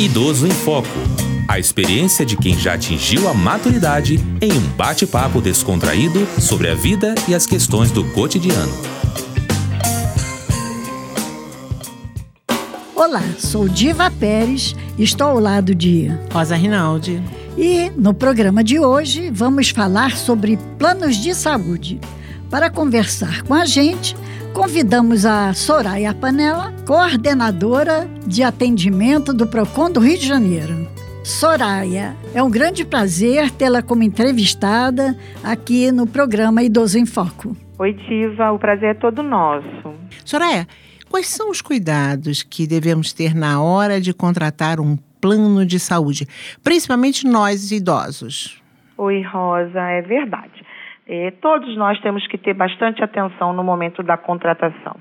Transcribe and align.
Idoso 0.00 0.46
em 0.46 0.50
Foco. 0.52 0.86
A 1.48 1.58
experiência 1.58 2.24
de 2.24 2.36
quem 2.36 2.56
já 2.56 2.74
atingiu 2.74 3.28
a 3.28 3.34
maturidade 3.34 4.20
em 4.40 4.52
um 4.52 4.68
bate-papo 4.76 5.40
descontraído 5.40 6.24
sobre 6.40 6.68
a 6.68 6.74
vida 6.76 7.16
e 7.26 7.34
as 7.34 7.46
questões 7.46 7.90
do 7.90 8.04
cotidiano. 8.12 8.72
Olá, 12.94 13.24
sou 13.38 13.68
Diva 13.68 14.08
Pérez, 14.08 14.76
estou 14.96 15.26
ao 15.26 15.40
lado 15.40 15.74
de 15.74 16.08
Rosa 16.32 16.54
Rinaldi. 16.54 17.20
E 17.56 17.90
no 17.96 18.14
programa 18.14 18.62
de 18.62 18.78
hoje 18.78 19.30
vamos 19.32 19.70
falar 19.70 20.16
sobre 20.16 20.56
planos 20.78 21.16
de 21.16 21.34
saúde. 21.34 21.98
Para 22.48 22.70
conversar 22.70 23.42
com 23.42 23.52
a 23.52 23.64
gente, 23.64 24.14
convidamos 24.58 25.24
a 25.24 25.54
Soraya 25.54 26.12
Panela, 26.12 26.74
coordenadora 26.84 28.08
de 28.26 28.42
atendimento 28.42 29.32
do 29.32 29.46
Procon 29.46 29.88
do 29.88 30.00
Rio 30.00 30.18
de 30.18 30.26
Janeiro. 30.26 30.74
Soraya, 31.22 32.16
é 32.34 32.42
um 32.42 32.50
grande 32.50 32.84
prazer 32.84 33.52
tê-la 33.52 33.82
como 33.82 34.02
entrevistada 34.02 35.16
aqui 35.44 35.92
no 35.92 36.08
programa 36.08 36.60
Idoso 36.60 36.98
em 36.98 37.06
Foco. 37.06 37.56
Oi, 37.78 37.92
Diva, 37.92 38.50
o 38.50 38.58
prazer 38.58 38.88
é 38.90 38.94
todo 38.94 39.22
nosso. 39.22 39.94
Soraya, 40.24 40.66
quais 41.08 41.28
são 41.28 41.50
os 41.50 41.62
cuidados 41.62 42.42
que 42.42 42.66
devemos 42.66 43.12
ter 43.12 43.36
na 43.36 43.62
hora 43.62 44.00
de 44.00 44.12
contratar 44.12 44.80
um 44.80 44.98
plano 45.20 45.64
de 45.64 45.78
saúde, 45.78 46.26
principalmente 46.64 47.24
nós 47.24 47.70
idosos? 47.70 48.60
Oi, 48.96 49.22
Rosa, 49.22 49.80
é 49.80 50.02
verdade. 50.02 50.66
É, 51.08 51.30
todos 51.30 51.74
nós 51.76 51.98
temos 52.00 52.26
que 52.26 52.36
ter 52.36 52.52
bastante 52.52 53.02
atenção 53.02 53.54
no 53.54 53.64
momento 53.64 54.02
da 54.02 54.16
contratação. 54.16 54.96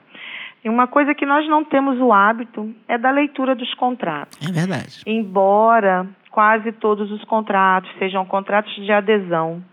E 0.64 0.70
uma 0.70 0.88
coisa 0.88 1.14
que 1.14 1.26
nós 1.26 1.48
não 1.48 1.64
temos 1.64 2.00
o 2.00 2.14
hábito 2.14 2.74
é 2.88 2.98
da 2.98 3.12
leitura 3.12 3.54
dos 3.54 3.74
contratos. 3.74 4.40
É 4.48 4.52
verdade. 4.52 5.02
Embora 5.06 6.08
quase 6.32 6.72
todos 6.72 7.12
os 7.12 7.24
contratos 7.26 7.92
sejam 7.98 8.26
contratos 8.26 8.74
de 8.76 8.92
adesão, 8.92 9.64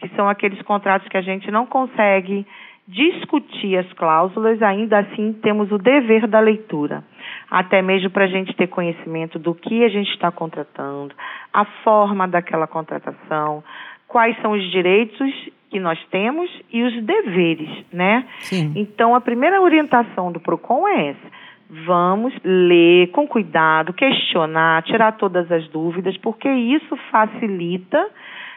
que 0.00 0.08
são 0.16 0.28
aqueles 0.28 0.60
contratos 0.62 1.08
que 1.08 1.16
a 1.16 1.22
gente 1.22 1.50
não 1.50 1.66
consegue 1.66 2.46
discutir 2.86 3.78
as 3.78 3.90
cláusulas, 3.94 4.60
ainda 4.62 4.98
assim 4.98 5.32
temos 5.32 5.70
o 5.70 5.78
dever 5.78 6.26
da 6.26 6.40
leitura. 6.40 7.02
Até 7.50 7.80
mesmo 7.80 8.10
para 8.10 8.24
a 8.24 8.28
gente 8.28 8.54
ter 8.54 8.66
conhecimento 8.66 9.38
do 9.38 9.54
que 9.54 9.84
a 9.84 9.88
gente 9.88 10.10
está 10.10 10.30
contratando, 10.30 11.14
a 11.52 11.64
forma 11.82 12.28
daquela 12.28 12.66
contratação, 12.66 13.64
quais 14.06 14.40
são 14.42 14.52
os 14.52 14.70
direitos 14.70 15.30
que 15.74 15.80
nós 15.80 15.98
temos 16.08 16.48
e 16.72 16.84
os 16.84 17.02
deveres, 17.02 17.68
né? 17.92 18.24
Sim. 18.38 18.72
Então, 18.76 19.12
a 19.12 19.20
primeira 19.20 19.60
orientação 19.60 20.30
do 20.30 20.38
PROCON 20.38 20.86
é 20.86 21.08
essa. 21.08 21.44
Vamos 21.84 22.32
ler 22.44 23.08
com 23.08 23.26
cuidado, 23.26 23.92
questionar, 23.92 24.84
tirar 24.84 25.16
todas 25.16 25.50
as 25.50 25.66
dúvidas, 25.70 26.16
porque 26.18 26.48
isso 26.48 26.96
facilita 27.10 28.08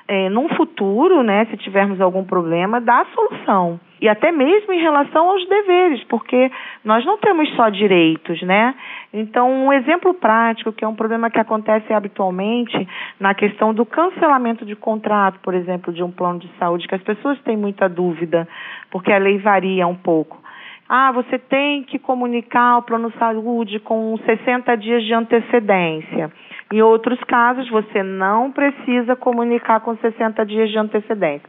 é, 0.08 0.30
num 0.30 0.48
futuro, 0.50 1.24
né, 1.24 1.46
se 1.46 1.58
tivermos 1.58 2.00
algum 2.00 2.24
problema, 2.24 2.80
dar 2.80 3.08
solução. 3.08 3.80
E 4.00 4.08
até 4.08 4.32
mesmo 4.32 4.72
em 4.72 4.80
relação 4.80 5.28
aos 5.28 5.44
deveres, 5.50 6.04
porque 6.04 6.52
nós 6.86 7.04
não 7.04 7.18
temos 7.18 7.50
só 7.56 7.70
direitos, 7.70 8.40
né? 8.44 8.76
Então, 9.14 9.50
um 9.50 9.74
exemplo 9.74 10.14
prático, 10.14 10.74
que 10.74 10.84
é 10.84 10.88
um 10.88 10.96
problema 10.96 11.30
que 11.30 11.40
acontece 11.40 11.94
habitualmente 11.94 12.88
na 13.20 13.34
questão 13.34 13.74
do 13.74 13.86
cancelamento 13.86 14.66
de 14.66 14.76
contrato, 14.76 15.40
por 15.40 15.54
exemplo, 15.54 15.94
de 15.94 16.04
um 16.04 16.12
plano 16.12 16.40
de 16.40 16.50
saúde, 16.60 16.88
que 16.88 16.96
as 16.96 17.02
pessoas 17.02 17.40
têm 17.42 17.56
muita 17.56 17.88
dúvida, 17.88 18.48
porque 18.92 19.12
a 19.12 19.18
lei 19.18 19.38
varia 19.38 19.88
um 19.88 19.96
pouco. 19.96 20.38
Ah, 20.90 21.12
você 21.12 21.38
tem 21.38 21.84
que 21.84 22.00
comunicar 22.00 22.78
o 22.78 22.82
plano 22.82 23.12
de 23.12 23.18
saúde 23.18 23.80
com 23.80 24.18
60 24.26 24.76
dias 24.78 25.04
de 25.04 25.14
antecedência. 25.14 26.32
Em 26.72 26.82
outros 26.82 27.20
casos, 27.26 27.70
você 27.70 28.04
não 28.04 28.52
precisa 28.52 29.16
comunicar 29.16 29.80
com 29.82 29.96
60 29.98 30.46
dias 30.46 30.70
de 30.70 30.78
antecedência. 30.78 31.48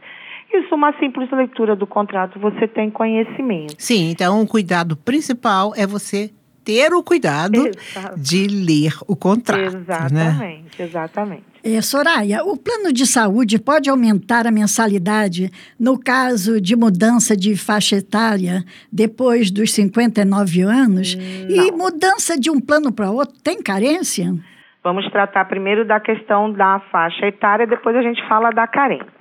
Isso, 0.51 0.73
uma 0.73 0.91
simples 0.93 1.29
leitura 1.31 1.75
do 1.75 1.85
contrato, 1.85 2.39
você 2.39 2.67
tem 2.67 2.89
conhecimento. 2.89 3.75
Sim, 3.77 4.09
então 4.09 4.41
o 4.41 4.47
cuidado 4.47 4.97
principal 4.97 5.73
é 5.75 5.85
você 5.85 6.31
ter 6.63 6.93
o 6.93 7.03
cuidado 7.03 7.67
Exato. 7.67 8.19
de 8.19 8.47
ler 8.47 8.93
o 9.07 9.15
contrato. 9.15 9.59
Né? 9.61 9.79
Exatamente, 9.79 10.81
exatamente. 10.81 11.43
É, 11.63 11.81
Soraya, 11.81 12.43
o 12.43 12.55
plano 12.55 12.93
de 12.93 13.05
saúde 13.05 13.59
pode 13.59 13.89
aumentar 13.89 14.47
a 14.47 14.51
mensalidade 14.51 15.51
no 15.77 15.99
caso 15.99 16.61
de 16.61 16.75
mudança 16.75 17.35
de 17.35 17.55
faixa 17.57 17.97
etária 17.97 18.63
depois 18.91 19.51
dos 19.51 19.73
59 19.73 20.61
anos? 20.61 21.17
E 21.49 21.71
mudança 21.71 22.39
de 22.39 22.49
um 22.49 22.61
plano 22.61 22.91
para 22.93 23.11
outro 23.11 23.35
tem 23.43 23.61
carência? 23.61 24.33
Vamos 24.81 25.09
tratar 25.11 25.45
primeiro 25.45 25.85
da 25.85 25.99
questão 25.99 26.51
da 26.51 26.79
faixa 26.91 27.27
etária, 27.27 27.67
depois 27.67 27.95
a 27.95 28.01
gente 28.01 28.25
fala 28.29 28.51
da 28.51 28.65
carência. 28.65 29.19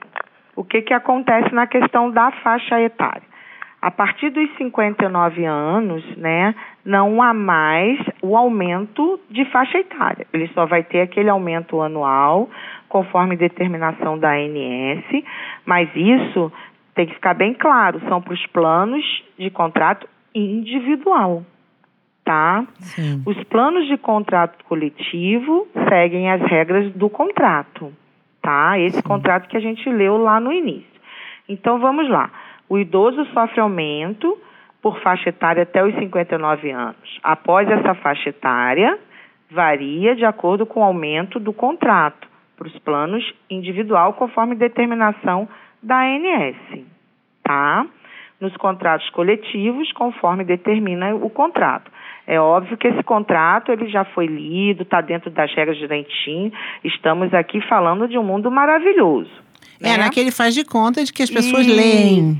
O 0.55 0.62
que, 0.62 0.82
que 0.82 0.94
acontece 0.94 1.53
na 1.53 1.66
questão 1.66 2.10
da 2.10 2.31
faixa 2.43 2.81
etária? 2.81 3.22
A 3.80 3.92
partir 3.92 4.30
dos 4.30 4.50
59 4.56 5.44
anos, 5.44 6.04
né, 6.16 6.52
não 6.84 7.22
há 7.22 7.32
mais 7.32 7.98
o 8.20 8.36
aumento 8.36 9.20
de 9.30 9.44
faixa 9.46 9.78
etária. 9.78 10.26
Ele 10.32 10.48
só 10.48 10.66
vai 10.66 10.82
ter 10.82 11.02
aquele 11.02 11.30
aumento 11.30 11.80
anual, 11.80 12.50
conforme 12.88 13.36
determinação 13.36 14.18
da 14.18 14.32
ANS, 14.32 15.04
mas 15.64 15.88
isso 15.94 16.50
tem 16.92 17.06
que 17.06 17.14
ficar 17.14 17.34
bem 17.34 17.54
claro, 17.54 18.00
são 18.08 18.20
para 18.20 18.34
os 18.34 18.46
planos 18.46 19.04
de 19.38 19.48
contrato 19.50 20.08
individual, 20.34 21.44
tá? 22.24 22.64
Sim. 22.80 23.22
Os 23.24 23.40
planos 23.44 23.86
de 23.86 23.96
contrato 23.96 24.64
coletivo 24.64 25.68
seguem 25.88 26.32
as 26.32 26.42
regras 26.42 26.92
do 26.94 27.08
contrato, 27.08 27.92
tá? 28.42 28.76
Esse 28.80 29.00
contrato 29.04 29.48
que 29.48 29.56
a 29.56 29.60
gente 29.60 29.88
leu 29.88 30.16
lá 30.16 30.40
no 30.40 30.50
início. 30.50 30.98
Então 31.48 31.78
vamos 31.78 32.08
lá. 32.08 32.30
O 32.68 32.78
idoso 32.78 33.24
sofre 33.26 33.60
aumento 33.60 34.38
por 34.82 35.00
faixa 35.00 35.30
etária 35.30 35.62
até 35.62 35.84
os 35.84 35.94
59 35.94 36.70
anos. 36.70 37.20
Após 37.22 37.68
essa 37.68 37.94
faixa 37.94 38.28
etária, 38.28 38.98
varia 39.50 40.14
de 40.14 40.24
acordo 40.24 40.66
com 40.66 40.80
o 40.80 40.84
aumento 40.84 41.40
do 41.40 41.52
contrato 41.52 42.28
para 42.56 42.68
os 42.68 42.78
planos 42.80 43.24
individual, 43.48 44.12
conforme 44.14 44.54
determinação 44.54 45.48
da 45.82 46.02
ANS, 46.02 46.56
tá? 47.42 47.86
Nos 48.40 48.56
contratos 48.56 49.08
coletivos, 49.10 49.90
conforme 49.92 50.44
determina 50.44 51.14
o 51.14 51.30
contrato. 51.30 51.90
É 52.26 52.38
óbvio 52.38 52.76
que 52.76 52.86
esse 52.86 53.02
contrato 53.02 53.72
ele 53.72 53.88
já 53.88 54.04
foi 54.04 54.26
lido, 54.26 54.82
está 54.82 55.00
dentro 55.00 55.30
das 55.30 55.52
regras 55.54 55.78
direitinho. 55.78 56.52
Estamos 56.84 57.32
aqui 57.32 57.60
falando 57.62 58.06
de 58.06 58.18
um 58.18 58.22
mundo 58.22 58.50
maravilhoso. 58.50 59.47
É, 59.82 59.90
né? 59.90 59.98
naquele 59.98 60.30
faz 60.30 60.54
de 60.54 60.64
conta 60.64 61.04
de 61.04 61.12
que 61.12 61.22
as 61.22 61.30
pessoas 61.30 61.66
isso, 61.66 61.76
leem. 61.76 62.32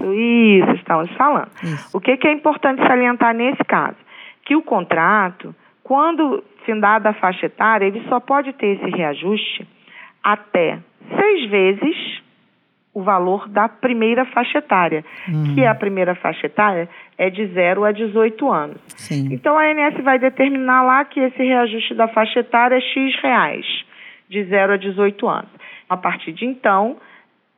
Isso, 0.61 0.71
estamos 0.73 1.11
falando. 1.13 1.51
Isso. 1.63 1.97
O 1.97 2.01
que, 2.01 2.17
que 2.17 2.27
é 2.27 2.33
importante 2.33 2.81
salientar 2.83 3.35
nesse 3.35 3.63
caso? 3.65 3.97
Que 4.45 4.57
o 4.57 4.63
contrato, 4.63 5.55
quando 5.83 6.43
findada 6.65 7.11
a 7.11 7.15
faixa 7.15 7.47
etária, 7.47 7.87
ele 7.87 8.03
só 8.09 8.21
pode 8.21 8.53
ter 8.55 8.77
esse 8.77 8.91
reajuste 8.91 9.67
até 10.23 10.79
seis 11.17 11.51
vezes 11.51 12.21
o 12.93 13.03
valor 13.03 13.49
da 13.49 13.69
primeira 13.69 14.25
faixa 14.27 14.59
etária, 14.59 15.05
Hum. 15.29 15.55
que 15.55 15.65
a 15.65 15.75
primeira 15.75 16.17
faixa 16.17 16.47
etária 16.47 16.89
é 17.17 17.31
de 17.31 17.47
0 17.47 17.85
a 17.85 17.93
18 17.93 18.51
anos. 18.51 18.79
Sim. 18.97 19.29
Então 19.33 19.57
a 19.57 19.63
ANS 19.63 20.03
vai 20.03 20.19
determinar 20.19 20.83
lá 20.83 21.05
que 21.05 21.21
esse 21.21 21.41
reajuste 21.41 21.95
da 21.95 22.09
faixa 22.09 22.41
etária 22.41 22.75
é 22.75 22.81
X 22.81 23.15
reais, 23.23 23.65
de 24.29 24.43
0 24.45 24.73
a 24.73 24.77
18 24.77 25.29
anos. 25.29 25.51
A 25.89 25.97
partir 25.97 26.33
de 26.33 26.45
então, 26.45 26.97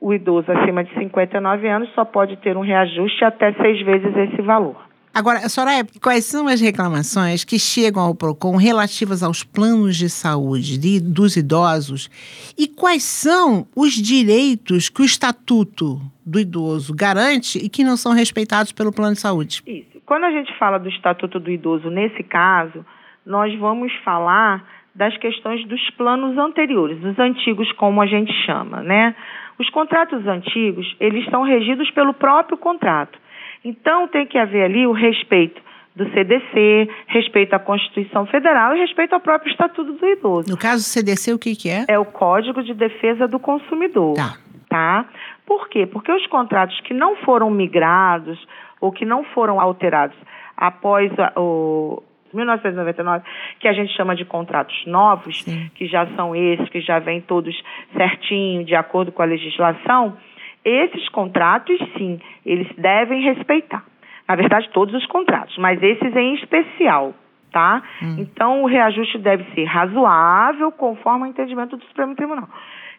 o 0.00 0.12
idoso 0.14 0.50
acima 0.50 0.82
de 0.82 0.92
59 0.94 1.68
anos 1.68 1.88
só 1.94 2.04
pode 2.04 2.36
ter 2.38 2.56
um 2.56 2.62
reajuste 2.62 3.24
até 3.24 3.52
seis 3.54 3.84
vezes 3.84 4.16
esse 4.16 4.40
valor. 4.42 4.76
Agora, 5.12 5.48
Soraya, 5.48 5.84
quais 6.00 6.24
são 6.24 6.46
as 6.46 6.60
reclamações 6.60 7.42
que 7.44 7.58
chegam 7.58 8.00
ao 8.04 8.14
PROCON 8.14 8.54
relativas 8.56 9.24
aos 9.24 9.42
planos 9.42 9.96
de 9.96 10.08
saúde 10.08 10.78
de- 10.78 11.00
dos 11.00 11.36
idosos 11.36 12.08
e 12.56 12.68
quais 12.68 13.02
são 13.02 13.66
os 13.76 13.92
direitos 13.92 14.88
que 14.88 15.02
o 15.02 15.04
Estatuto 15.04 16.00
do 16.24 16.38
Idoso 16.38 16.94
garante 16.94 17.58
e 17.58 17.68
que 17.68 17.82
não 17.82 17.96
são 17.96 18.12
respeitados 18.12 18.70
pelo 18.70 18.92
plano 18.92 19.14
de 19.14 19.20
saúde? 19.20 19.62
Isso. 19.66 20.00
Quando 20.06 20.24
a 20.24 20.30
gente 20.30 20.56
fala 20.58 20.78
do 20.78 20.88
Estatuto 20.88 21.40
do 21.40 21.50
Idoso 21.50 21.90
nesse 21.90 22.22
caso, 22.22 22.86
nós 23.26 23.52
vamos 23.58 23.92
falar 24.04 24.64
das 24.94 25.16
questões 25.18 25.66
dos 25.68 25.90
planos 25.96 26.38
anteriores, 26.38 27.00
dos 27.00 27.18
antigos, 27.18 27.70
como 27.72 28.00
a 28.00 28.06
gente 28.06 28.32
chama, 28.46 28.80
né? 28.82 29.14
Os 29.60 29.68
contratos 29.70 30.26
antigos, 30.26 30.96
eles 30.98 31.24
são 31.30 31.42
regidos 31.42 31.90
pelo 31.90 32.14
próprio 32.14 32.56
contrato. 32.56 33.18
Então, 33.64 34.08
tem 34.08 34.26
que 34.26 34.38
haver 34.38 34.64
ali 34.64 34.86
o 34.86 34.92
respeito 34.92 35.60
do 35.94 36.08
CDC, 36.12 36.88
respeito 37.08 37.52
à 37.52 37.58
Constituição 37.58 38.24
Federal 38.26 38.74
e 38.74 38.80
respeito 38.80 39.12
ao 39.12 39.20
próprio 39.20 39.50
Estatuto 39.50 39.92
do 39.92 40.06
Idoso. 40.06 40.48
No 40.50 40.56
caso 40.56 40.82
do 40.82 40.86
CDC, 40.86 41.34
o 41.34 41.38
que, 41.38 41.54
que 41.54 41.68
é? 41.68 41.84
É 41.88 41.98
o 41.98 42.06
Código 42.06 42.62
de 42.62 42.72
Defesa 42.72 43.28
do 43.28 43.38
Consumidor. 43.38 44.14
Tá. 44.14 44.38
tá? 44.70 45.04
Por 45.44 45.68
quê? 45.68 45.84
Porque 45.86 46.10
os 46.10 46.26
contratos 46.28 46.80
que 46.82 46.94
não 46.94 47.16
foram 47.16 47.50
migrados 47.50 48.38
ou 48.80 48.90
que 48.90 49.04
não 49.04 49.24
foram 49.24 49.60
alterados 49.60 50.16
após 50.56 51.12
a- 51.18 51.32
o, 51.38 52.02
1999, 52.36 53.24
que 53.58 53.68
a 53.68 53.72
gente 53.72 53.92
chama 53.96 54.14
de 54.14 54.24
contratos 54.24 54.84
novos, 54.86 55.42
Sim. 55.42 55.70
que 55.74 55.86
já 55.86 56.06
são 56.16 56.34
esses, 56.34 56.68
que 56.68 56.80
já 56.80 56.98
vêm 56.98 57.20
todos 57.20 57.54
certinho, 57.96 58.64
de 58.64 58.74
acordo 58.74 59.12
com 59.12 59.22
a 59.22 59.26
legislação, 59.26 60.16
esses 60.64 61.08
contratos, 61.08 61.78
sim, 61.96 62.20
eles 62.44 62.68
devem 62.76 63.22
respeitar. 63.22 63.82
Na 64.28 64.36
verdade, 64.36 64.68
todos 64.72 64.94
os 64.94 65.06
contratos, 65.06 65.56
mas 65.58 65.82
esses 65.82 66.14
em 66.14 66.34
especial, 66.34 67.14
tá? 67.50 67.82
Então, 68.18 68.62
o 68.62 68.66
reajuste 68.66 69.18
deve 69.18 69.44
ser 69.54 69.64
razoável, 69.64 70.70
conforme 70.70 71.24
o 71.24 71.26
entendimento 71.26 71.76
do 71.76 71.84
Supremo 71.86 72.14
Tribunal. 72.14 72.48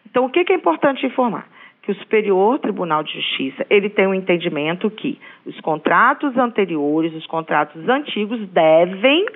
Então, 0.08 0.26
o 0.26 0.30
que, 0.30 0.44
que 0.44 0.52
é 0.52 0.56
importante 0.56 1.06
informar? 1.06 1.46
Que 1.82 1.92
o 1.92 1.94
Superior 1.96 2.58
Tribunal 2.60 3.02
de 3.02 3.12
Justiça, 3.12 3.66
ele 3.68 3.90
tem 3.90 4.06
um 4.06 4.14
entendimento 4.14 4.90
que 4.90 5.20
os 5.44 5.58
contratos 5.60 6.36
anteriores, 6.36 7.12
os 7.14 7.26
contratos 7.26 7.88
antigos 7.88 8.48
devem 8.48 9.26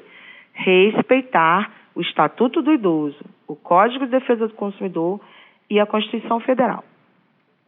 respeitar 0.53 1.71
o 1.95 2.01
Estatuto 2.01 2.63
do 2.63 2.73
Idoso, 2.73 3.25
o 3.49 3.57
Código 3.57 4.05
de 4.05 4.13
Defesa 4.13 4.47
do 4.47 4.55
Consumidor 4.55 5.21
e 5.69 5.81
a 5.81 5.87
Constituição 5.87 6.41
Federal. 6.41 6.85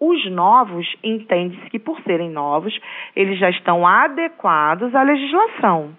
Os 0.01 0.31
novos, 0.31 0.87
entende-se 1.03 1.69
que 1.71 1.79
por 1.79 2.01
serem 2.03 2.31
novos, 2.31 2.79
eles 3.17 3.39
já 3.39 3.51
estão 3.51 3.87
adequados 3.87 4.95
à 4.95 5.03
legislação. 5.03 5.91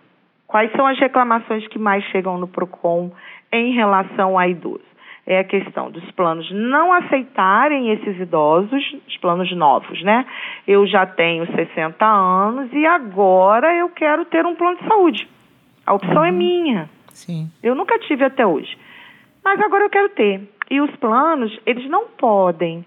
Quais 0.48 0.72
são 0.72 0.88
as 0.88 0.98
reclamações 0.98 1.68
que 1.68 1.78
mais 1.78 2.04
chegam 2.06 2.38
no 2.38 2.48
PROCON 2.48 3.12
em 3.52 3.74
relação 3.74 4.40
a 4.40 4.48
idoso? 4.48 4.90
É 5.30 5.38
a 5.38 5.44
questão 5.44 5.92
dos 5.92 6.10
planos 6.14 6.50
não 6.52 6.92
aceitarem 6.92 7.92
esses 7.92 8.20
idosos, 8.20 8.84
os 9.08 9.16
planos 9.18 9.56
novos, 9.56 10.02
né? 10.02 10.26
Eu 10.68 10.88
já 10.88 11.06
tenho 11.06 11.46
60 11.46 12.04
anos 12.04 12.74
e 12.74 12.84
agora 12.84 13.72
eu 13.76 13.90
quero 13.90 14.26
ter 14.26 14.44
um 14.44 14.56
plano 14.56 14.80
de 14.80 14.88
saúde. 14.88 15.30
A 15.86 15.94
opção 15.94 16.26
é 16.26 16.32
minha. 16.32 16.90
Sim. 17.14 17.48
Eu 17.62 17.76
nunca 17.76 18.00
tive 18.00 18.24
até 18.26 18.44
hoje. 18.44 18.76
Mas 19.46 19.62
agora 19.62 19.84
eu 19.84 19.90
quero 19.92 20.10
ter. 20.10 20.42
E 20.68 20.82
os 20.82 20.90
planos, 20.96 21.56
eles 21.64 21.88
não 21.88 22.08
podem 22.08 22.84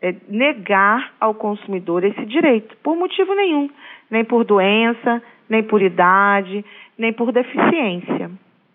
é, 0.00 0.14
negar 0.28 1.12
ao 1.18 1.34
consumidor 1.34 2.04
esse 2.04 2.24
direito, 2.24 2.76
por 2.84 2.94
motivo 2.94 3.34
nenhum. 3.34 3.68
Nem 4.08 4.24
por 4.24 4.44
doença, 4.44 5.20
nem 5.48 5.64
por 5.64 5.82
idade, 5.82 6.64
nem 6.96 7.12
por 7.12 7.32
deficiência. 7.32 8.30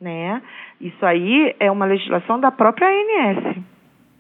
Né? 0.06 0.40
Isso 0.80 1.04
aí 1.04 1.56
é 1.60 1.72
uma 1.72 1.86
legislação 1.86 2.40
da 2.40 2.52
própria 2.52 2.88
ANS. 2.88 3.58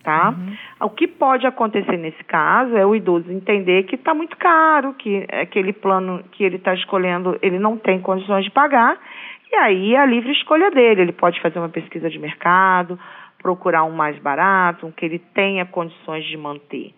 Tá? 0.01 0.33
O 0.81 0.89
que 0.89 1.07
pode 1.07 1.45
acontecer 1.45 1.97
nesse 1.97 2.23
caso 2.23 2.75
é 2.75 2.83
o 2.85 2.95
idoso 2.95 3.31
entender 3.31 3.83
que 3.83 3.93
está 3.95 4.13
muito 4.13 4.35
caro, 4.37 4.93
que 4.93 5.27
aquele 5.31 5.73
plano 5.73 6.23
que 6.31 6.43
ele 6.43 6.55
está 6.55 6.73
escolhendo 6.73 7.37
ele 7.41 7.59
não 7.59 7.77
tem 7.77 7.99
condições 7.99 8.45
de 8.45 8.51
pagar, 8.51 8.97
e 9.51 9.55
aí 9.55 9.93
é 9.93 9.99
a 9.99 10.05
livre 10.05 10.31
escolha 10.31 10.71
dele. 10.71 11.01
Ele 11.01 11.11
pode 11.11 11.39
fazer 11.39 11.59
uma 11.59 11.69
pesquisa 11.69 12.09
de 12.09 12.17
mercado, 12.17 12.99
procurar 13.39 13.83
um 13.83 13.91
mais 13.91 14.17
barato, 14.19 14.87
um 14.87 14.91
que 14.91 15.05
ele 15.05 15.19
tenha 15.19 15.65
condições 15.65 16.25
de 16.25 16.35
manter, 16.37 16.93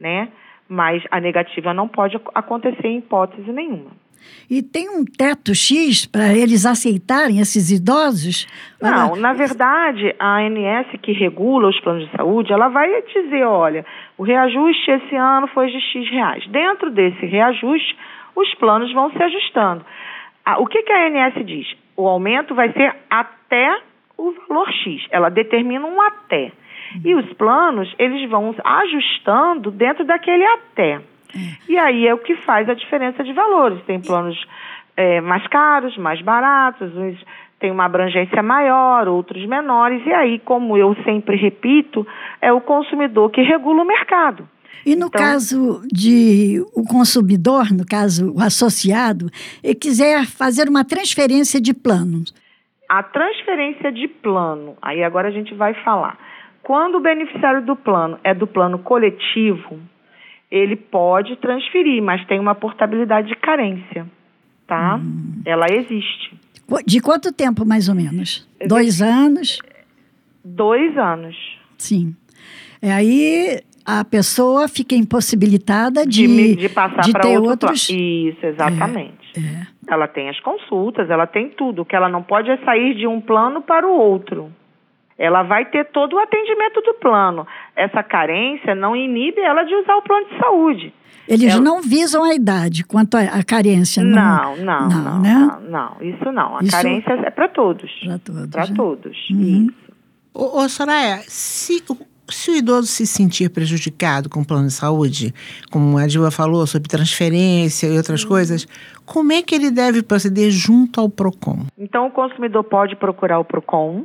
né? 0.00 0.28
Mas 0.68 1.02
a 1.12 1.20
negativa 1.20 1.72
não 1.72 1.86
pode 1.86 2.16
ac- 2.16 2.30
acontecer 2.34 2.88
em 2.88 2.98
hipótese 2.98 3.52
nenhuma. 3.52 3.90
E 4.50 4.62
tem 4.62 4.88
um 4.88 5.04
teto 5.04 5.54
X 5.54 6.06
para 6.06 6.34
eles 6.34 6.66
aceitarem 6.66 7.40
esses 7.40 7.70
idosos? 7.70 8.46
Não, 8.80 9.12
Olha, 9.12 9.20
na 9.20 9.32
verdade, 9.32 10.14
a 10.18 10.38
ANS 10.38 10.86
que 11.02 11.12
regula 11.12 11.68
os 11.68 11.80
planos 11.80 12.04
de 12.04 12.16
saúde, 12.16 12.52
ela 12.52 12.68
vai 12.68 12.88
dizer, 13.02 13.44
olha, 13.44 13.84
o 14.18 14.22
reajuste 14.22 14.90
esse 14.90 15.16
ano 15.16 15.46
foi 15.48 15.70
de 15.70 15.80
X 15.80 16.10
reais. 16.10 16.46
Dentro 16.48 16.90
desse 16.90 17.24
reajuste, 17.26 17.96
os 18.36 18.54
planos 18.54 18.92
vão 18.92 19.10
se 19.10 19.22
ajustando. 19.22 19.84
O 20.58 20.66
que, 20.66 20.82
que 20.82 20.92
a 20.92 21.06
ANS 21.06 21.46
diz? 21.46 21.66
O 21.96 22.06
aumento 22.06 22.54
vai 22.54 22.72
ser 22.72 22.94
até 23.08 23.78
o 24.16 24.32
valor 24.48 24.70
X. 24.72 25.06
Ela 25.10 25.28
determina 25.28 25.86
um 25.86 26.00
até. 26.00 26.52
E 27.04 27.14
os 27.14 27.32
planos, 27.34 27.92
eles 27.98 28.28
vão 28.28 28.54
ajustando 28.62 29.70
dentro 29.70 30.04
daquele 30.04 30.44
até. 30.44 31.00
E 31.68 31.78
aí 31.78 32.06
é 32.06 32.14
o 32.14 32.18
que 32.18 32.36
faz 32.36 32.68
a 32.68 32.74
diferença 32.74 33.22
de 33.24 33.32
valores. 33.32 33.82
Tem 33.84 34.00
planos 34.00 34.36
eh, 34.96 35.20
mais 35.20 35.46
caros, 35.48 35.96
mais 35.96 36.20
baratos, 36.22 36.94
uns 36.96 37.18
têm 37.58 37.70
uma 37.70 37.84
abrangência 37.84 38.42
maior, 38.42 39.06
outros 39.06 39.46
menores. 39.46 40.04
E 40.04 40.12
aí, 40.12 40.38
como 40.40 40.76
eu 40.76 40.96
sempre 41.04 41.36
repito, 41.36 42.04
é 42.40 42.52
o 42.52 42.60
consumidor 42.60 43.30
que 43.30 43.40
regula 43.40 43.82
o 43.82 43.86
mercado. 43.86 44.48
E 44.84 44.96
no 44.96 45.06
Então- 45.06 45.20
caso 45.20 45.80
de 45.92 46.60
o 46.74 46.82
consumidor, 46.84 47.70
no 47.72 47.86
caso 47.86 48.32
o 48.34 48.40
associado, 48.42 49.30
e 49.62 49.76
quiser 49.76 50.26
fazer 50.26 50.68
uma 50.68 50.84
transferência 50.84 51.60
de 51.60 51.72
planos, 51.72 52.34
A 52.88 53.02
transferência 53.02 53.90
de 53.90 54.06
plano, 54.06 54.76
aí 54.82 55.02
agora 55.02 55.28
a 55.28 55.30
gente 55.30 55.54
vai 55.54 55.72
falar. 55.82 56.18
Quando 56.62 56.96
o 56.96 57.00
beneficiário 57.00 57.62
do 57.64 57.74
plano 57.74 58.18
é 58.22 58.34
do 58.34 58.46
plano 58.46 58.78
coletivo, 58.80 59.78
ele 60.52 60.76
pode 60.76 61.34
transferir, 61.36 62.02
mas 62.02 62.22
tem 62.26 62.38
uma 62.38 62.54
portabilidade 62.54 63.28
de 63.28 63.36
carência, 63.36 64.06
tá? 64.66 65.00
Ela 65.46 65.64
existe. 65.70 66.38
de 66.86 67.00
quanto 67.00 67.32
tempo 67.32 67.64
mais 67.64 67.88
ou 67.88 67.94
menos? 67.94 68.46
Dois 68.68 69.00
anos? 69.00 69.58
Dois 70.44 70.96
anos. 70.98 71.34
Sim. 71.78 72.14
É, 72.82 72.92
aí 72.92 73.60
a 73.82 74.04
pessoa 74.04 74.68
fica 74.68 74.94
impossibilitada 74.94 76.04
de, 76.06 76.26
De, 76.26 76.56
de 76.56 76.68
passar 76.68 77.10
para 77.10 77.28
outro 77.28 77.50
outros. 77.50 77.88
Isso, 77.88 78.44
exatamente. 78.44 79.32
É. 79.34 79.66
Ela 79.88 80.06
tem 80.06 80.28
as 80.28 80.38
consultas, 80.40 81.08
ela 81.08 81.26
tem 81.26 81.48
tudo. 81.48 81.80
O 81.82 81.84
que 81.84 81.96
ela 81.96 82.10
não 82.10 82.22
pode 82.22 82.50
é 82.50 82.58
sair 82.58 82.94
de 82.94 83.06
um 83.06 83.22
plano 83.22 83.62
para 83.62 83.86
o 83.86 83.98
outro. 83.98 84.52
Ela 85.18 85.42
vai 85.42 85.64
ter 85.66 85.84
todo 85.92 86.14
o 86.14 86.18
atendimento 86.18 86.80
do 86.80 86.94
plano. 86.94 87.46
Essa 87.76 88.02
carência 88.02 88.74
não 88.74 88.96
inibe 88.96 89.40
ela 89.40 89.62
de 89.62 89.74
usar 89.74 89.96
o 89.96 90.02
plano 90.02 90.26
de 90.28 90.38
saúde. 90.38 90.94
Eles 91.28 91.52
Ela- 91.52 91.60
não 91.62 91.80
visam 91.80 92.24
a 92.24 92.34
idade 92.34 92.82
quanto 92.84 93.14
à 93.16 93.44
carência, 93.44 94.02
não. 94.02 94.56
Não, 94.56 94.64
não, 94.64 94.88
não, 94.88 95.20
né? 95.20 95.34
não, 95.34 95.60
não, 95.60 95.96
Isso 96.00 96.32
não. 96.32 96.56
A 96.58 96.62
Isso- 96.62 96.72
carência 96.72 97.12
é 97.12 97.30
para 97.30 97.48
todos. 97.48 97.90
Para 98.04 98.18
todos. 98.18 98.50
Para 98.50 98.66
né? 98.66 98.74
todos. 98.74 99.30
Uhum. 99.30 99.66
Isso. 99.68 99.92
Ô, 100.34 100.60
ô 100.62 100.68
Soraya, 100.68 101.18
se, 101.28 101.82
o- 101.88 101.96
se 102.28 102.50
o 102.50 102.56
idoso 102.56 102.88
se 102.88 103.06
sentir 103.06 103.50
prejudicado 103.50 104.28
com 104.28 104.40
o 104.40 104.44
plano 104.44 104.66
de 104.66 104.72
saúde, 104.72 105.32
como 105.70 105.96
a 105.96 106.06
Dilma 106.08 106.30
falou 106.32 106.66
sobre 106.66 106.88
transferência 106.88 107.86
e 107.86 107.96
outras 107.96 108.24
coisas, 108.24 108.66
como 109.06 109.30
é 109.32 109.42
que 109.42 109.54
ele 109.54 109.70
deve 109.70 110.02
proceder 110.02 110.50
junto 110.50 111.00
ao 111.00 111.08
PROCON? 111.08 111.66
Então, 111.78 112.06
o 112.08 112.10
consumidor 112.10 112.64
pode 112.64 112.96
procurar 112.96 113.38
o 113.38 113.44
PROCON 113.44 114.04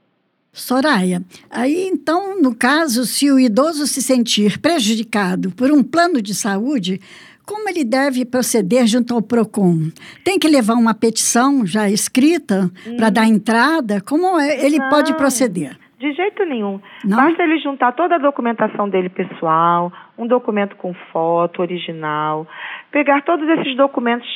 Soraya, 0.53 1.21
aí 1.49 1.87
então, 1.87 2.41
no 2.41 2.53
caso, 2.53 3.05
se 3.05 3.31
o 3.31 3.39
idoso 3.39 3.87
se 3.87 4.01
sentir 4.01 4.59
prejudicado 4.59 5.49
por 5.51 5.71
um 5.71 5.81
plano 5.81 6.21
de 6.21 6.35
saúde, 6.35 6.99
como 7.45 7.69
ele 7.69 7.85
deve 7.85 8.25
proceder 8.25 8.85
junto 8.85 9.13
ao 9.13 9.21
PROCON? 9.21 9.89
Tem 10.25 10.37
que 10.37 10.49
levar 10.49 10.73
uma 10.73 10.93
petição 10.93 11.65
já 11.65 11.89
escrita 11.89 12.69
para 12.97 13.09
dar 13.09 13.25
entrada? 13.27 14.01
Como 14.01 14.37
é- 14.37 14.65
ele 14.65 14.77
Não. 14.77 14.89
pode 14.89 15.13
proceder? 15.15 15.77
De 15.97 16.11
jeito 16.13 16.43
nenhum. 16.43 16.81
Não? 17.05 17.15
Basta 17.17 17.43
ele 17.43 17.57
juntar 17.59 17.93
toda 17.93 18.15
a 18.15 18.19
documentação 18.19 18.89
dele 18.89 19.07
pessoal, 19.07 19.89
um 20.17 20.27
documento 20.27 20.75
com 20.75 20.93
foto 21.13 21.61
original, 21.61 22.45
pegar 22.91 23.21
todos 23.23 23.47
esses 23.47 23.77
documentos 23.77 24.27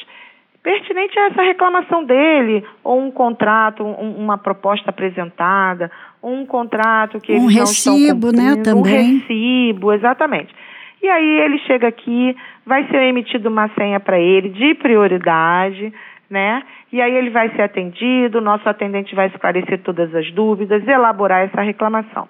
pertinentes 0.64 1.16
a 1.18 1.28
essa 1.28 1.42
reclamação 1.44 2.04
dele, 2.04 2.64
ou 2.84 3.00
um 3.00 3.12
contrato, 3.12 3.84
um- 3.84 4.18
uma 4.18 4.36
proposta 4.38 4.90
apresentada, 4.90 5.92
um 6.24 6.46
contrato 6.46 7.20
que 7.20 7.32
Um 7.34 7.50
eles 7.50 7.56
não 7.56 7.64
estão 7.64 7.94
recibo, 7.94 8.32
né, 8.32 8.56
cumprindo, 8.56 8.64
também. 8.64 8.94
Um 8.94 9.20
recibo, 9.20 9.94
exatamente. 9.94 10.54
E 11.02 11.08
aí 11.08 11.40
ele 11.42 11.60
chega 11.60 11.88
aqui, 11.88 12.36
vai 12.66 12.88
ser 12.88 13.04
emitida 13.04 13.48
uma 13.48 13.70
senha 13.70 14.00
para 14.00 14.20
ele 14.20 14.50
de 14.50 14.74
prioridade, 14.76 15.94
né? 16.30 16.64
E 16.92 17.02
aí 17.02 17.16
ele 17.16 17.30
vai 17.30 17.50
ser 17.56 17.62
atendido, 17.62 18.40
o 18.40 18.42
nosso 18.42 18.68
atendente 18.68 19.14
vai 19.14 19.28
esclarecer 19.28 19.82
todas 19.84 20.14
as 20.16 20.32
dúvidas, 20.32 20.88
elaborar 20.88 21.44
essa 21.44 21.62
reclamação. 21.62 22.28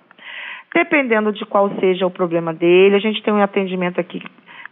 Dependendo 0.74 1.32
de 1.32 1.46
qual 1.46 1.70
seja 1.80 2.06
o 2.06 2.12
problema 2.12 2.54
dele, 2.54 2.96
a 2.96 3.00
gente 3.00 3.24
tem 3.24 3.34
um 3.34 3.42
atendimento 3.42 4.00
aqui 4.02 4.22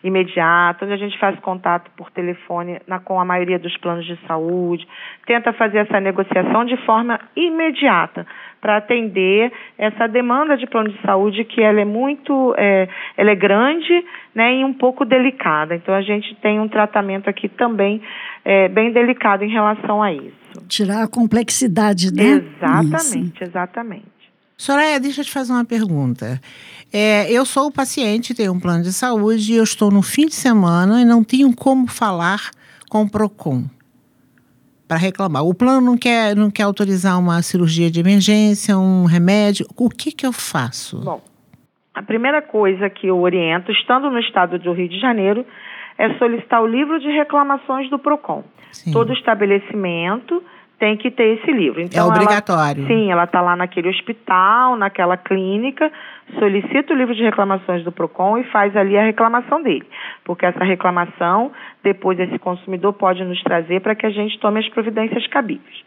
imediata, 0.04 0.86
onde 0.86 0.94
a 0.94 0.98
gente 0.98 1.18
faz 1.18 1.40
contato 1.40 1.90
por 1.96 2.12
telefone 2.12 2.80
na, 2.86 3.00
com 3.00 3.20
a 3.20 3.26
maioria 3.26 3.58
dos 3.58 3.76
planos 3.78 4.06
de 4.06 4.18
saúde, 4.28 4.86
tenta 5.26 5.54
fazer 5.54 5.80
essa 5.80 6.00
negociação 6.00 6.66
de 6.66 6.76
forma 6.86 7.20
imediata 7.36 8.28
para 8.60 8.78
atender 8.78 9.52
essa 9.78 10.08
demanda 10.08 10.58
de 10.58 10.68
plano 10.68 10.90
de 10.90 11.02
saúde 11.02 11.44
que 11.44 11.62
ela 11.62 11.82
é 11.82 11.86
muito, 11.86 12.54
é, 12.58 12.88
ela 13.18 13.32
é 13.32 13.36
grande, 13.36 14.06
né, 14.36 14.56
e 14.56 14.66
um 14.66 14.74
pouco 14.74 15.06
delicada. 15.06 15.76
Então 15.76 15.94
a 15.94 16.02
gente 16.02 16.36
tem 16.36 16.60
um 16.60 16.68
tratamento 16.68 17.30
aqui 17.30 17.48
também 17.48 18.02
é, 18.44 18.68
bem 18.68 18.92
delicado 18.92 19.44
em 19.44 19.50
relação 19.50 20.02
a 20.02 20.12
isso. 20.14 20.44
Tirar 20.68 21.04
a 21.04 21.08
complexidade, 21.08 22.14
né? 22.14 22.24
Exatamente, 22.24 23.36
isso. 23.36 23.44
exatamente. 23.44 24.13
Soraya, 24.64 24.98
deixa 24.98 25.20
eu 25.20 25.26
te 25.26 25.32
fazer 25.34 25.52
uma 25.52 25.66
pergunta. 25.66 26.40
É, 26.94 27.30
eu 27.30 27.46
sou 27.46 27.68
o 27.68 27.72
paciente, 27.72 28.34
tenho 28.34 28.54
um 28.54 28.60
plano 28.62 28.82
de 28.82 28.94
saúde 28.94 29.52
e 29.52 29.58
eu 29.58 29.64
estou 29.66 29.92
no 29.92 30.02
fim 30.02 30.26
de 30.26 30.36
semana 30.36 31.02
e 31.02 31.04
não 31.04 31.22
tenho 31.22 31.54
como 31.54 31.86
falar 31.86 32.50
com 32.90 33.02
o 33.02 33.12
PROCON 33.12 33.66
para 34.88 34.96
reclamar. 34.96 35.44
O 35.44 35.54
plano 35.54 35.82
não 35.82 35.98
quer, 35.98 36.34
não 36.34 36.50
quer 36.50 36.64
autorizar 36.64 37.20
uma 37.20 37.42
cirurgia 37.42 37.92
de 37.92 38.00
emergência, 38.00 38.78
um 38.78 39.04
remédio. 39.04 39.66
O 39.76 39.90
que, 39.90 40.14
que 40.14 40.26
eu 40.26 40.32
faço? 40.32 41.04
Bom, 41.04 41.22
a 41.94 42.02
primeira 42.02 42.42
coisa 42.42 42.90
que 42.90 43.08
eu 43.08 43.20
oriento, 43.20 43.70
estando 43.70 44.10
no 44.10 44.20
estado 44.20 44.58
do 44.58 44.72
Rio 44.72 44.88
de 44.88 44.98
Janeiro, 44.98 45.46
é 45.98 46.18
solicitar 46.18 46.64
o 46.64 46.68
livro 46.68 47.02
de 47.02 47.08
reclamações 47.08 47.90
do 47.90 48.00
PROCON. 48.00 48.46
Sim. 48.72 48.94
Todo 48.94 49.12
estabelecimento 49.12 50.42
tem 50.84 50.98
que 50.98 51.10
ter 51.10 51.40
esse 51.40 51.50
livro. 51.50 51.80
É 51.80 51.84
então, 51.86 52.08
é 52.08 52.10
obrigatório. 52.10 52.82
Ela, 52.82 52.88
sim, 52.90 53.10
ela 53.10 53.24
está 53.24 53.40
lá 53.40 53.56
naquele 53.56 53.88
hospital, 53.88 54.76
naquela 54.76 55.16
clínica, 55.16 55.90
solicita 56.38 56.94
o 56.94 56.98
livro 56.98 57.16
de 57.16 57.24
reclamações 57.24 57.86
do 57.86 57.92
PROCON 57.92 58.38
e 58.38 58.44
faz 58.52 58.76
ali 58.76 58.98
a 58.98 59.06
reclamação 59.06 59.64
dele. 59.64 59.86
Porque 60.26 60.46
essa 60.46 60.62
reclamação, 60.66 61.54
depois 61.82 62.20
esse 62.20 62.38
consumidor 62.38 62.92
pode 62.92 63.24
nos 63.24 63.42
trazer 63.44 63.80
para 63.80 63.96
que 63.96 64.06
a 64.06 64.10
gente 64.10 64.38
tome 64.40 64.60
as 64.60 64.68
providências 64.68 65.26
cabíveis. 65.28 65.86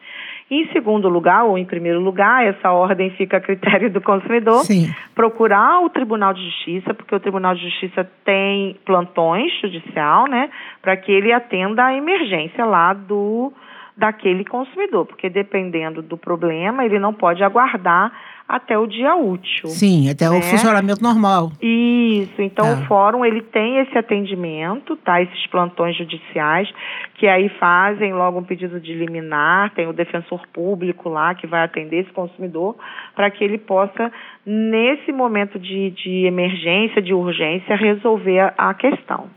Em 0.51 0.67
segundo 0.73 1.11
lugar, 1.11 1.45
ou 1.45 1.59
em 1.59 1.67
primeiro 1.67 2.01
lugar, 2.01 2.47
essa 2.47 2.73
ordem 2.73 3.11
fica 3.11 3.37
a 3.37 3.41
critério 3.41 3.91
do 3.91 4.01
consumidor, 4.01 4.65
Sim. 4.65 4.95
procurar 5.15 5.85
o 5.85 5.91
Tribunal 5.91 6.33
de 6.33 6.43
Justiça, 6.43 6.95
porque 6.95 7.15
o 7.15 7.21
Tribunal 7.21 7.55
de 7.55 7.69
Justiça 7.69 8.09
tem 8.25 8.79
plantões 8.87 9.53
judicial, 9.61 10.27
né, 10.27 10.49
para 10.81 10.97
que 10.97 11.13
ele 11.13 11.35
atenda 11.35 11.85
a 11.85 11.95
emergência 11.95 12.65
lá 12.65 12.95
do 12.95 13.53
daquele 13.97 14.45
consumidor, 14.45 15.07
porque 15.07 15.31
dependendo 15.31 16.03
do 16.03 16.17
problema, 16.17 16.85
ele 16.85 16.99
não 16.99 17.15
pode 17.15 17.43
aguardar 17.43 18.13
até 18.49 18.79
o 18.79 18.87
dia 18.87 19.17
útil. 19.17 19.69
Sim, 19.69 20.09
até 20.09 20.29
né? 20.29 20.37
o 20.37 20.43
funcionamento 20.43 21.03
normal. 21.03 21.51
Isso, 21.61 22.41
então 22.41 22.65
tá. 22.65 22.73
o 22.75 22.85
fórum 22.87 23.25
ele 23.25 23.43
tem 23.43 23.79
esse 23.79 23.97
atendimento, 23.99 24.97
tá? 24.97 25.21
Esses 25.21 25.47
plantões 25.49 25.97
judiciais 25.97 26.69
que 27.15 27.27
aí 27.27 27.49
fazem 27.59 28.13
logo 28.13 28.39
um 28.39 28.45
pedido 28.45 28.79
de 28.79 28.93
liminar, 28.93 29.73
tem 29.75 29.89
o 29.89 29.93
defensor 29.93 30.47
público 30.53 31.09
lá 31.09 31.35
que 31.35 31.47
vai 31.47 31.65
atender 31.65 32.03
esse 32.03 32.13
consumidor 32.13 32.77
para 33.15 33.31
que 33.31 33.43
ele 33.43 33.59
possa 33.59 34.13
nesse 34.45 35.11
momento 35.11 35.59
de, 35.59 35.91
de 35.91 36.27
emergência, 36.27 37.03
de 37.03 37.15
urgência, 37.15 37.75
resolver 37.75 38.53
a 38.57 38.75
questão. 38.75 39.29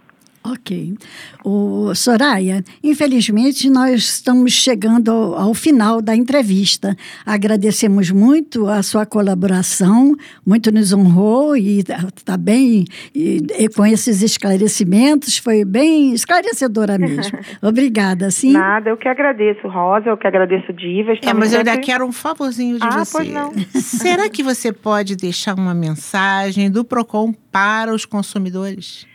Ok. 0.44 0.96
O 1.44 1.94
Soraya, 1.94 2.64
infelizmente 2.82 3.70
nós 3.70 4.04
estamos 4.04 4.54
chegando 4.54 5.12
ao, 5.12 5.36
ao, 5.36 5.54
final 5.54 6.02
da 6.02 6.16
entrevista. 6.16 6.96
Agradecemos 7.26 8.10
muito 8.10 8.66
a 8.68 8.82
sua 8.82 9.06
colaboração, 9.06 10.16
muito 10.46 10.72
nos 10.72 10.94
honrou 10.94 11.58
e 11.58 11.80
está 11.80 12.38
bem 12.38 12.86
e, 13.14 13.46
e, 13.58 13.68
com 13.70 13.86
esses 13.86 14.22
esclarecimentos, 14.22 15.38
foi 15.38 15.66
bem 15.66 16.14
esclarecedora 16.14 16.98
mesmo. 16.98 17.38
Obrigada, 17.62 18.32
sim. 18.32 18.54
Nada, 18.54 18.90
eu 18.90 18.98
que 18.98 19.10
agradeço, 19.10 19.68
Rosa, 19.68 20.10
eu 20.10 20.18
que 20.18 20.26
agradeço, 20.26 20.72
Diva. 20.72 21.14
É, 21.22 21.34
mas 21.34 21.52
eu 21.52 21.60
ainda 21.60 21.78
quero 21.80 22.06
um 22.06 22.14
favorzinho 22.14 22.80
de 22.80 22.88
ah, 22.88 23.04
você. 23.04 23.18
Pois 23.18 23.30
não. 23.30 23.52
Será 23.76 24.30
que 24.30 24.42
você 24.42 24.72
pode 24.72 25.18
deixar 25.18 25.56
uma 25.56 25.74
mensagem 25.74 26.72
do 26.72 26.86
PROCON 26.86 27.34
para 27.52 27.94
os 27.94 28.06
consumidores? 28.06 29.09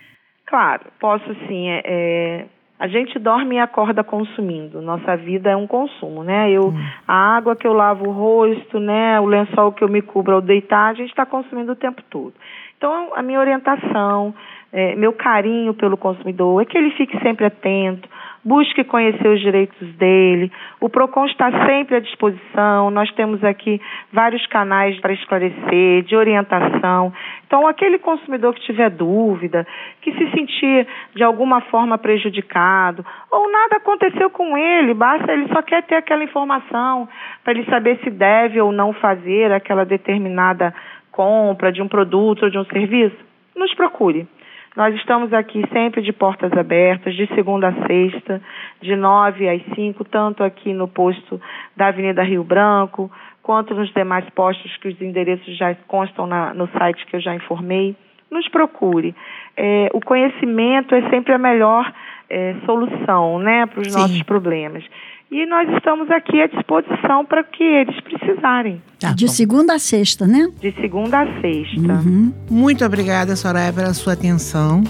Claro, 0.55 0.85
posso 1.01 1.35
sim. 1.49 1.69
É, 1.69 1.83
é, 1.85 2.47
a 2.79 2.87
gente 2.87 3.19
dorme 3.19 3.57
e 3.57 3.59
acorda 3.59 4.05
consumindo. 4.05 4.81
Nossa 4.81 5.17
vida 5.17 5.51
é 5.51 5.57
um 5.57 5.67
consumo, 5.67 6.23
né? 6.23 6.49
Eu, 6.49 6.69
hum. 6.69 6.87
A 7.09 7.37
água 7.37 7.57
que 7.57 7.67
eu 7.67 7.73
lavo 7.73 8.09
o 8.09 8.13
rosto, 8.13 8.79
né? 8.79 9.19
O 9.19 9.27
lençol 9.27 9.73
que 9.73 9.83
eu 9.83 9.89
me 9.89 10.01
cubro 10.01 10.37
ao 10.37 10.41
deitar, 10.41 10.91
a 10.91 10.95
gente 10.95 11.09
está 11.09 11.27
consumindo 11.27 11.73
o 11.73 11.77
tempo 11.77 12.01
todo. 12.09 12.35
Então, 12.79 13.11
a 13.17 13.21
minha 13.21 13.41
orientação, 13.41 14.33
é, 14.77 14.97
meu 14.97 15.13
carinho 15.13 15.73
pelo 15.73 15.97
consumidor 15.97 16.61
é 16.61 16.65
que 16.65 16.77
ele 16.77 16.91
fique 16.91 17.17
sempre 17.21 17.45
atento, 17.45 18.09
busque 18.45 18.83
conhecer 18.83 19.29
os 19.29 19.41
direitos 19.41 19.89
dele. 19.95 20.51
O 20.81 20.89
PROCON 20.89 21.27
está 21.27 21.49
sempre 21.65 21.95
à 21.95 22.01
disposição, 22.01 22.91
nós 22.91 23.09
temos 23.13 23.45
aqui 23.45 23.81
vários 24.13 24.45
canais 24.49 24.99
para 24.99 25.13
esclarecer, 25.13 26.03
de 26.03 26.17
orientação. 26.17 27.13
Então, 27.47 27.69
aquele 27.69 28.01
consumidor 28.01 28.53
que 28.53 28.63
tiver 28.63 28.91
dúvida, 28.91 29.65
que 30.03 30.11
se 30.11 30.31
sentir 30.33 30.89
de 31.15 31.23
alguma 31.23 31.61
forma 31.61 31.97
prejudicado, 31.97 33.07
ou 33.31 33.49
nada 33.53 33.77
aconteceu 33.77 34.29
com 34.29 34.59
ele, 34.59 34.93
basta 34.93 35.33
ele 35.33 35.47
só 35.53 35.63
quer 35.63 35.85
ter 35.85 35.95
aquela 35.95 36.25
informação 36.25 37.09
para 37.45 37.53
ele 37.53 37.65
saber 37.67 38.01
se 38.03 38.11
deve 38.11 38.61
ou 38.61 38.73
não 38.73 38.93
fazer 38.93 39.53
aquela 39.53 39.85
determinada 39.85 40.75
compra 41.13 41.71
de 41.71 41.81
um 41.81 41.87
produto 41.87 42.43
ou 42.43 42.51
de 42.51 42.59
um 42.59 42.65
serviço, 42.65 43.17
nos 43.55 43.73
procure. 43.75 44.27
Nós 44.77 44.93
estamos 44.97 45.33
aqui 45.33 45.65
sempre 45.73 46.03
de 46.03 46.13
portas 46.13 46.53
abertas, 46.53 47.15
de 47.15 47.29
segunda 47.29 47.69
a 47.69 47.87
sexta, 47.87 48.43
de 48.83 48.97
nove 48.97 49.49
às 49.49 49.63
cinco, 49.75 50.05
tanto 50.05 50.43
aqui 50.43 50.73
no 50.73 50.89
posto 50.89 51.41
da 51.77 51.89
Avenida 51.89 52.25
Rio 52.25 52.43
Branco, 52.43 53.11
quanto 53.41 53.73
nos 53.73 53.93
demais 53.93 54.29
postos 54.31 54.77
que 54.79 54.89
os 54.89 55.01
endereços 55.01 55.57
já 55.57 55.75
constam 55.87 56.27
na, 56.27 56.53
no 56.53 56.67
site 56.77 57.07
que 57.07 57.15
eu 57.15 57.21
já 57.21 57.35
informei. 57.35 57.95
Nos 58.31 58.49
procure. 58.49 59.15
É, 59.57 59.91
o 59.95 60.01
conhecimento 60.01 60.93
é 60.93 61.09
sempre 61.09 61.33
a 61.33 61.39
melhor 61.39 61.93
é, 62.29 62.57
solução 62.67 63.39
né, 63.39 63.67
para 63.67 63.81
os 63.81 63.95
nossos 63.95 64.23
problemas. 64.25 64.85
E 65.35 65.47
nós 65.47 65.69
estamos 65.77 66.09
aqui 66.13 66.41
à 66.41 66.47
disposição 66.47 67.25
para 67.25 67.43
que 67.43 67.65
eles 67.65 68.01
precisarem. 68.03 68.81
Tá 69.01 69.13
de 69.13 69.29
segunda 69.29 69.75
a 69.75 69.81
sexta, 69.81 70.29
né? 70.29 70.49
De 70.61 70.71
segunda 70.81 71.23
a 71.23 71.41
sexta. 71.41 71.93
Uhum. 71.95 72.33
Muito 72.49 72.85
obrigada, 72.85 73.35
Soraya, 73.35 73.73
pela 73.73 73.93
sua 73.95 74.13
atenção. 74.13 74.85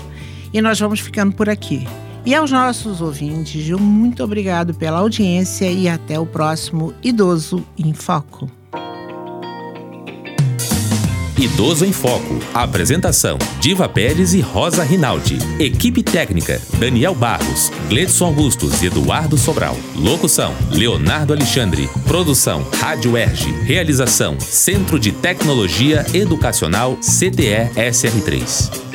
E 0.53 0.61
nós 0.61 0.79
vamos 0.79 1.01
ficando 1.01 1.35
por 1.35 1.49
aqui. 1.49 1.87
E 2.27 2.35
aos 2.35 2.53
nossos 2.53 3.01
ouvintes, 3.01 3.63
Gil, 3.63 3.79
muito 3.79 4.23
obrigado 4.23 4.75
pela 4.75 4.99
audiência 4.99 5.73
e 5.73 5.89
até 5.89 6.21
o 6.21 6.27
próximo 6.27 6.93
Idoso 7.03 7.67
em 7.79 7.95
Foco. 7.95 8.47
Idoso 11.45 11.85
em 11.85 11.93
Foco. 11.93 12.39
Apresentação: 12.55 13.37
Diva 13.61 13.87
Pérez 13.87 14.33
e 14.33 14.41
Rosa 14.41 14.83
Rinaldi. 14.83 15.37
Equipe 15.59 16.03
técnica: 16.03 16.59
Daniel 16.79 17.15
Barros, 17.15 17.71
Gledson 17.91 18.25
Augustos 18.25 18.83
e 18.83 18.87
Eduardo 18.87 19.37
Sobral. 19.37 19.77
Locução: 19.95 20.55
Leonardo 20.71 21.35
Alexandre. 21.35 21.87
Produção: 22.07 22.67
Rádio 22.81 23.15
Erge. 23.15 23.51
Realização: 23.63 24.41
Centro 24.41 24.99
de 24.99 25.13
Tecnologia 25.13 26.07
Educacional 26.15 26.97
CTE 26.97 27.69
SR3. 27.77 28.94